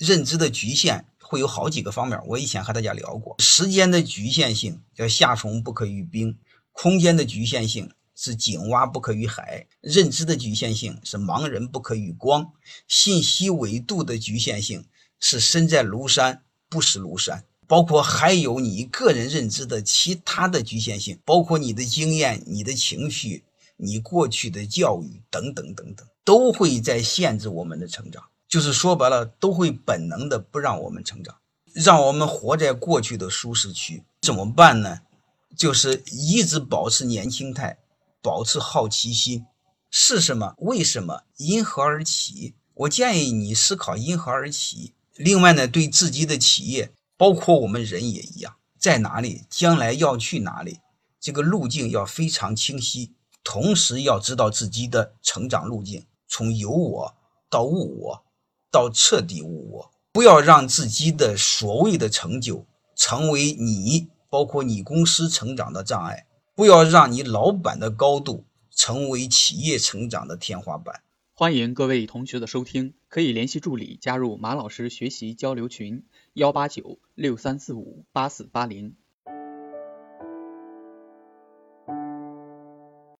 [0.00, 6.38] 认知的局限会有好几个方面，我以前和大家聊过，时间的局限性叫夏虫不可语冰，
[6.72, 12.50] 空间的局限性是井蛙不可语海，认知的局限性是盲人不可语光，
[12.88, 14.86] 信息维度的局限性
[15.18, 17.44] 是身在庐山不识庐山。
[17.66, 23.44] 包括还有你个人认知的其他的局限性，包括你的经验、你的情绪、
[23.76, 28.24] 你过去的教育等等等等，都会在限制我们的成长。
[28.50, 31.36] 就是说白了，都会本能的不让我们成长，
[31.72, 34.04] 让我们活在过去的舒适区。
[34.20, 35.00] 怎么办呢？
[35.56, 37.78] 就是一直保持年轻态，
[38.20, 39.46] 保持好奇心。
[39.90, 40.54] 是什么？
[40.58, 41.22] 为什么？
[41.36, 42.54] 因何而起？
[42.74, 44.94] 我建议你思考因何而起。
[45.14, 46.92] 另外呢，对自己的企业。
[47.16, 50.78] 包括我们人也一样，在哪里，将来要去哪里，
[51.20, 53.12] 这个路径要非常清晰，
[53.44, 57.14] 同时要知道自己的成长路径，从有我
[57.50, 58.24] 到物我，
[58.70, 71.02] 到彻底无我，不要让自己的所谓的成就成为你，包括你公司成长的障碍，不要让你老板的高度成为企业成长的天花板。
[71.32, 78.94] 欢迎各位同学的收听，可以联系助理加入马老师学习交流群：幺八九六三四五八四八零。